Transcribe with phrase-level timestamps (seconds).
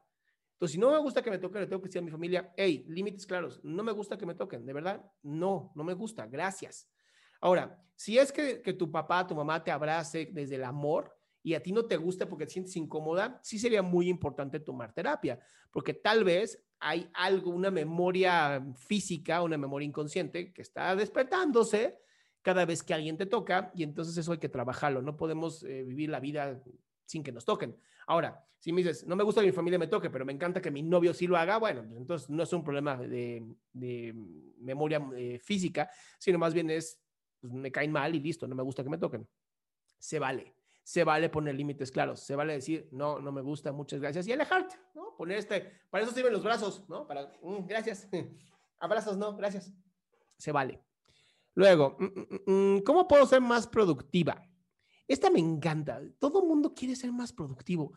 [0.59, 2.53] Entonces, si no me gusta que me toquen, le tengo que decir a mi familia,
[2.57, 6.27] hey, límites claros, no me gusta que me toquen, de verdad, no, no me gusta,
[6.27, 6.91] gracias.
[7.41, 11.63] Ahora, si es que, tu papá, tu mamá te abrace desde el amor y a
[11.63, 15.39] ti no te gusta porque te sientes incómoda, sí sería muy importante tomar terapia,
[15.71, 22.01] porque tal vez hay algo, una memoria física, una memoria inconsciente que está despertándose
[22.43, 25.85] cada vez que alguien te toca y entonces eso hay que trabajarlo, no podemos eh,
[25.85, 26.61] vivir la vida
[27.09, 27.75] sin que nos toquen.
[28.07, 30.61] Ahora, si me dices, no me gusta que mi familia me toque, pero me encanta
[30.61, 33.55] que mi novio sí lo haga, bueno, pues entonces no es un problema de,
[34.59, 37.01] memoria eh, física, sino más bien es,
[37.41, 39.27] pues me caen mal y listo, no me gusta que me toquen.
[39.99, 40.55] Se vale.
[40.83, 44.33] Se vale poner límites claros, se vale decir, no, no me gusta, muchas gracias, y
[44.33, 45.15] alejarte, ¿no?
[45.19, 47.07] Poner este, para eso sirven los brazos, ¿no?
[47.07, 48.09] Para, mm, gracias,
[48.81, 49.71] abrazos, no, gracias.
[50.39, 50.83] Se vale.
[51.55, 54.48] Luego, mm, mm, ¿cómo puedo ser más productiva?
[55.09, 56.03] Esta me encanta.
[56.19, 57.95] Todo mundo quiere ser más productivo.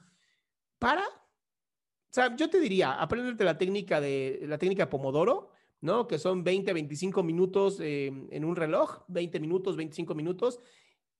[0.79, 5.51] Para, o sea, yo te diría, aprenderte la técnica de la técnica Pomodoro,
[5.81, 6.07] ¿no?
[6.07, 10.59] Que son 20, 25 minutos eh, en un reloj, 20 minutos, 25 minutos.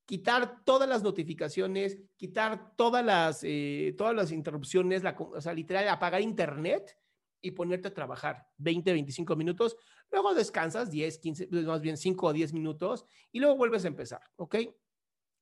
[0.05, 5.87] Quitar todas las notificaciones, quitar todas las, eh, todas las interrupciones, la, o sea, literal,
[5.89, 6.97] apagar internet
[7.41, 9.75] y ponerte a trabajar 20, 25 minutos.
[10.09, 14.21] Luego descansas 10, 15, más bien 5 o 10 minutos y luego vuelves a empezar,
[14.37, 14.55] ¿ok?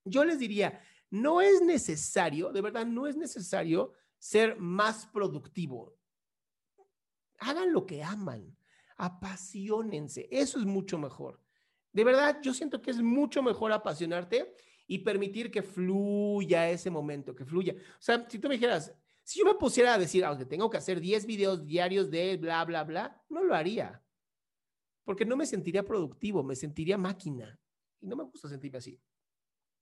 [0.04, 5.98] Yo les diría, no es necesario, de verdad, no es necesario ser más productivo.
[7.40, 8.56] Hagan lo que aman,
[8.98, 11.42] apasionense, eso es mucho mejor.
[11.92, 14.56] De verdad, yo siento que es mucho mejor apasionarte
[14.88, 17.74] y permitir que fluya ese momento, que fluya.
[17.74, 18.94] O sea, si tú me dijeras,
[19.24, 22.66] si yo me pusiera a decir, aunque tengo que hacer 10 videos diarios de bla,
[22.66, 24.04] bla, bla, no lo haría.
[25.04, 27.60] Porque no me sentiría productivo, me sentiría máquina.
[28.02, 29.00] Y no me gusta sentirme así.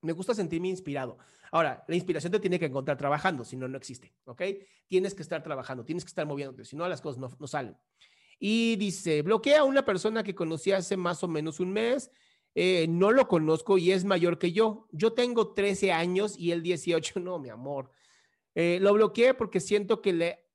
[0.01, 1.17] Me gusta sentirme inspirado.
[1.51, 4.41] Ahora, la inspiración te tiene que encontrar trabajando, si no, no existe, ¿ok?
[4.87, 7.77] Tienes que estar trabajando, tienes que estar moviéndote, si no, las cosas no, salen.
[8.39, 12.11] Y dice, bloquea a una persona que conocí hace más o menos un mes,
[12.53, 14.87] eh, no lo conozco y es mayor que yo.
[14.91, 17.91] Yo tengo 13 años y él 18, no, mi amor.
[18.55, 20.45] Eh, lo bloqueé porque siento que, le,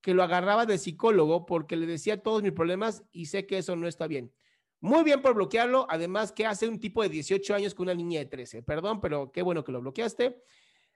[0.00, 3.76] que lo agarraba de psicólogo porque le decía todos mis problemas y sé que eso
[3.76, 4.32] no está bien.
[4.86, 5.84] Muy bien por bloquearlo.
[5.90, 8.62] Además, que hace un tipo de 18 años con una niña de 13?
[8.62, 10.26] Perdón, pero qué bueno que lo bloqueaste.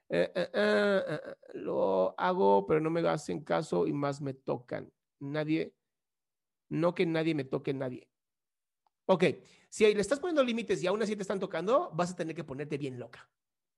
[0.07, 1.19] Eh, eh, eh,
[1.55, 4.89] lo hago, pero no me hacen caso y más me tocan.
[5.19, 5.75] Nadie,
[6.69, 8.07] no que nadie me toque nadie.
[9.07, 9.25] Ok,
[9.67, 12.45] si le estás poniendo límites y aún así te están tocando, vas a tener que
[12.45, 13.29] ponerte bien loca.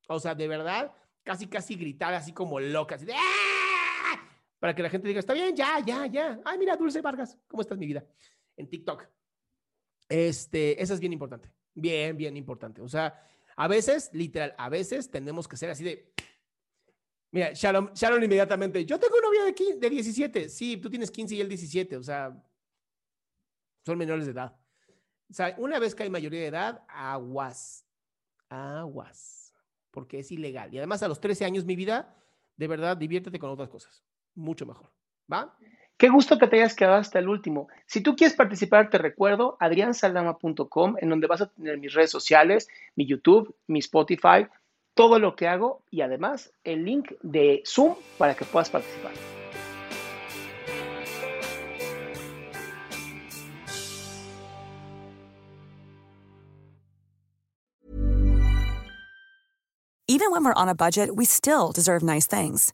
[0.10, 0.94] O sea, de verdad,
[1.24, 4.30] casi, casi gritar así como loca, así de, ¡Ah!",
[4.60, 6.40] para que la gente diga, está bien, ya, ya, ya.
[6.46, 8.06] Ay, mira, Dulce Vargas, ¿cómo estás, mi vida?
[8.56, 9.08] En TikTok.
[10.10, 11.50] Este, esa es bien importante.
[11.74, 12.82] Bien, bien importante.
[12.82, 16.12] O sea, A veces, literal, a veces tenemos que ser así de,
[17.34, 20.50] Mira, Sharon, Sharon inmediatamente, yo tengo una novia de, 15, de 17.
[20.50, 22.40] Sí, tú tienes 15 y él 17, o sea,
[23.84, 24.56] son menores de edad.
[25.32, 27.88] O sea, una vez que hay mayoría de edad, aguas,
[28.50, 29.52] aguas,
[29.90, 30.72] porque es ilegal.
[30.76, 32.16] Y además a los 13 años, mi vida,
[32.56, 34.04] de verdad, diviértete con otras cosas.
[34.36, 34.92] Mucho mejor.
[35.32, 35.58] ¿Va?
[36.04, 37.70] Qué gusto que te hayas quedado hasta el último.
[37.86, 42.68] Si tú quieres participar, te recuerdo adriansaldama.com, en donde vas a tener mis redes sociales,
[42.98, 44.48] mi YouTube, mi Spotify,
[44.96, 49.14] todo lo que hago y además el link de Zoom para que puedas participar.
[60.10, 62.74] Even when we're on a budget, we still deserve nice things.